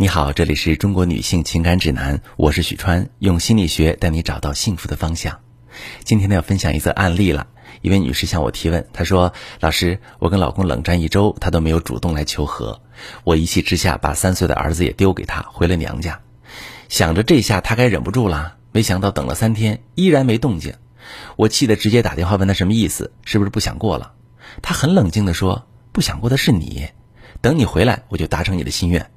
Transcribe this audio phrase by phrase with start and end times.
[0.00, 5.40] 你好，这里是中国女性情感指南，我是许川，用心理学带你找到幸福的方向。
[6.04, 7.48] 今天呢，要分享一则案例了。
[7.82, 12.80] 一位女士向我提问，她说：“老师，我跟老公冷战一周，他都没有主动来求和。
[13.24, 16.18] 我一气之下把三岁的儿子也丢给他，回了娘家。
[16.88, 20.76] 想着这下他该忍不住了，没想到等了三天依然没动静。
[21.36, 24.14] 我气得直接打电话问他什么意思，是不是不想过了？
[24.62, 26.88] 他很冷静地说：不想过的是你，
[27.42, 29.10] 等你回来我就达成你的心愿。”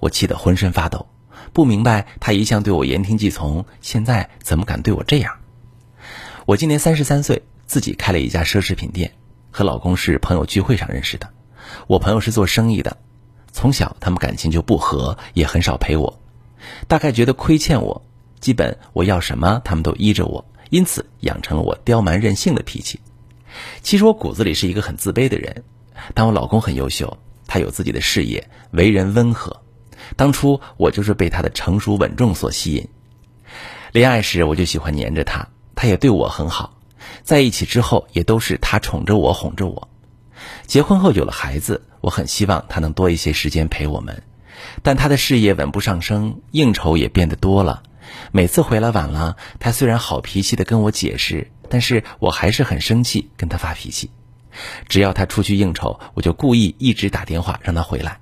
[0.00, 1.06] 我气得浑身发抖，
[1.52, 5.34] 不明白他一向对我言听计从，现在怎么敢对我这样？
[6.46, 9.12] 我今年三十三岁，自己开了一家奢侈品店，
[9.50, 11.28] 和老公是朋友聚会上认识的。
[11.86, 12.96] 我朋友是做生意的，
[13.52, 16.20] 从小他们感情就不和，也很少陪我，
[16.86, 18.02] 大概觉得亏欠我，
[18.40, 23.00] 基本我要什么他们都依着我，因此养成了我刁蛮任性的脾气。
[23.82, 25.64] 其实我骨子里是一个很自卑的人，
[26.14, 29.60] 但我老公很优秀，他有自己的事业，为人温和。
[30.16, 32.88] 当初我就是被他的成熟稳重所吸引，
[33.92, 36.78] 恋爱时我就喜欢黏着他，他也对我很好，
[37.22, 39.88] 在一起之后也都是他宠着我哄着我，
[40.66, 44.22] 结婚后有了孩子，我很希望他能多一些时间陪我们，
[44.82, 47.82] 但他的事业稳步上升，应酬也变得多了，
[48.32, 54.10] 每次回来晚了，他虽然好脾气的跟我解释，但是我还是很生气，跟他发脾气，
[54.88, 58.20] 只要他出去应酬，我就故意一直打电话让他回来。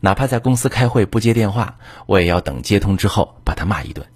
[0.00, 4.06] 哪怕在公司开会不接电话，我也要等接通之后把他骂一顿。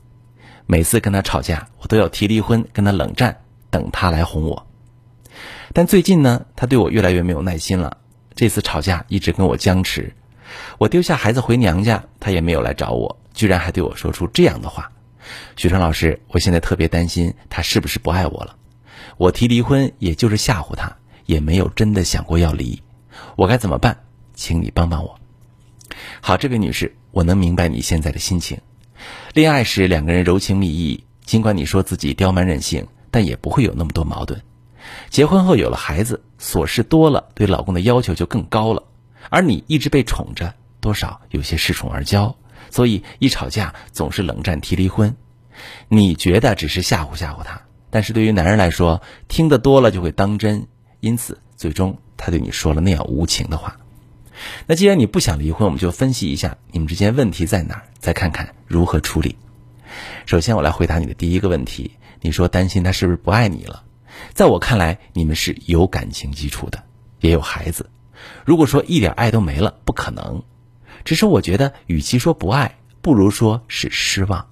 [0.67, 4.67] 每次跟他吵架，我都要提离婚，跟他冷战，等他来哄我。
[5.73, 7.99] 但最近呢，他对我越来越没有耐心了。
[8.35, 10.15] 这次吵架一直跟我僵持，
[10.79, 14.93] 我丢下孩子回娘家，他也没有来找我，居然还对我说出这样的话
[15.57, 18.57] ：“许川老师，我现在特别担心他是不是不爱我了。
[19.17, 22.83] 我提离婚也就是吓唬他，也没有真的想过要离。
[23.37, 23.99] 我该怎么办？
[24.35, 25.19] 请你帮帮我。”
[26.21, 28.59] 好，这位女士，我能明白你现在的心情。
[29.35, 34.41] 恋爱时两个人柔情蜜意，尽管你说自己刁蛮任性，但也不会有那么多矛盾。
[35.11, 38.85] 结婚后有了孩子，琐事多了，对老公的要求就更高了。
[39.31, 42.35] 而你一直被宠着，多少有些恃宠而骄，
[42.71, 45.15] 所以一吵架总是冷战提离婚。
[45.89, 50.67] 你觉得只是吓唬吓唬他，但是对于男人来说，听得多了就会当真，
[51.01, 53.77] 因此最终他对你说了那样无情的话。
[54.67, 59.37] 那既然你不想离婚，我们就分析一下你们之间问题在哪儿，再看看如何处理。
[60.27, 61.93] 首先，我来回答你的第一个问题。
[62.21, 63.85] 你说担心他是不是不爱你了？
[64.35, 66.83] 在我看来，你们是有感情基础的，
[67.21, 67.89] 也有孩子。
[68.45, 70.43] 如果说一点爱都没了，不可能。
[71.05, 74.47] 只是我觉得，与其说不爱，不如说是失望。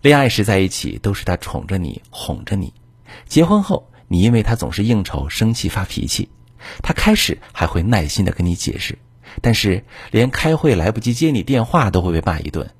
[0.00, 2.72] 恋爱时在一起都是他宠着你、哄着你，
[3.26, 6.28] 结婚后你因为他总是应酬、生气、发脾气。
[6.82, 8.98] 他开始还会耐心的跟你解释，
[9.40, 12.70] 但是连开会来不及接你电话都会被骂一顿，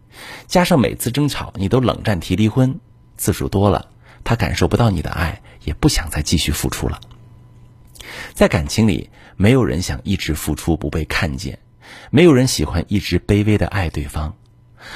[0.46, 2.80] 加上每次争吵你都冷战提离婚，
[3.16, 3.90] 次数多了，
[4.24, 7.00] 他感受不到你的爱，也不想再继续付出了。
[8.32, 11.58] 在感情里，没有人想一直付出不被看见，
[12.10, 14.34] 没有人喜欢一直卑微的爱对方，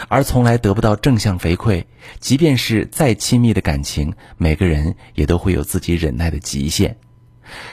[0.08, 1.84] 而从来得不到正向回馈，
[2.20, 6.96] 即便是再亲密的感情，每个人也都会有自己忍耐的极限。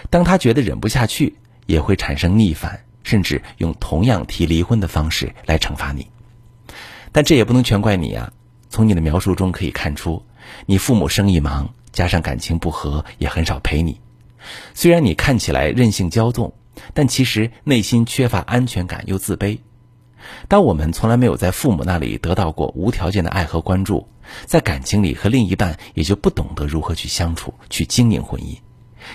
[0.10, 6.08] 当他觉得忍不下去，也会产生逆反，甚至用同样提离婚的方式来惩罚你。
[7.12, 8.32] 但这也不能全怪你啊！
[8.70, 10.24] 从你的描述中可以看出，
[10.68, 14.00] 你父母生意忙，加上感情不和，也很少陪你。
[14.74, 16.54] 虽然你看起来任性骄纵，
[16.94, 19.60] 但其实内心缺乏安全感又自卑。
[20.48, 24.08] 当我们从来没有在父母那里得到过无条件的爱和关注，
[24.46, 28.56] 在感情里和另一半也就不懂得如何去相处，去经营婚姻。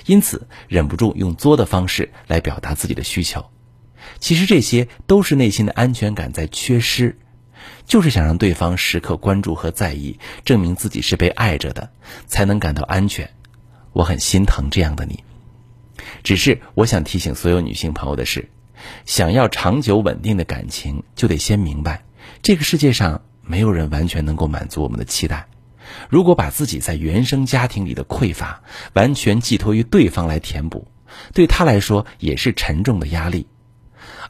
[0.06, 3.44] 因此，忍不住用作的方式来表达自己的需求。
[4.18, 7.18] 其实这些都是内心的安全感在缺失，
[7.86, 11.90] 就是想让对方时刻关注和在意，证明自己是被爱着的，
[12.26, 13.30] 才能感到安全。
[13.92, 15.24] 我很心疼这样的你。
[16.22, 18.50] 只是我想提醒所有女性朋友的是，
[19.06, 22.04] 想要长久稳定的感情，就得先明白，
[22.42, 25.46] 这个世界上没有人完全能够满足我们的期待。
[26.08, 28.62] 如果把自己在原生家庭里的匮乏
[28.94, 30.88] 完全寄托于对方来填补，
[31.32, 33.46] 对他来说也是沉重的压力。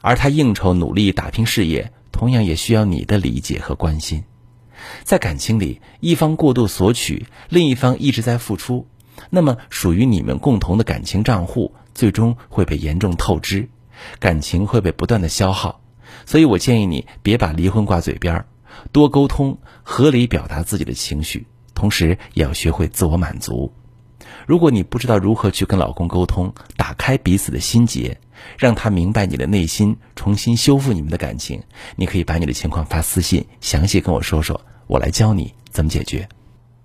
[0.01, 4.23] 而他应酬努力打拼事业，同样也需要你的理解和关心。
[5.03, 8.87] 在感情里，一方过度索取，另一方一直在付出，
[9.29, 13.67] 那么属于你们共同的感情账户最终会被严重透支，
[14.19, 15.81] 感情会被不断的消耗。
[16.25, 18.45] 所以我建议你别把离婚挂嘴边儿。
[18.91, 23.73] 多沟通，合理表达自己的情绪，同时也要学会自我满足。
[24.47, 28.19] 如果你不知道如何去跟老公沟通，打开彼此的心结，
[28.57, 31.61] 让他明白你的内心，重新修复你们的感情。
[31.95, 36.27] 你可以把你的情况发私信，详细跟我说说，我来教你怎么解决。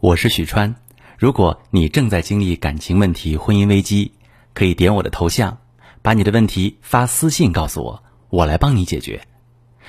[0.01, 0.75] 我是许川，
[1.19, 4.13] 如果你正在经历感情问题、婚姻危机，
[4.55, 5.59] 可以点我的头像，
[6.03, 9.21] 把你的问题发私信告诉我，我来帮你解决。